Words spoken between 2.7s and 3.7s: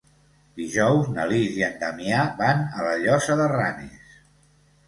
a la Llosa de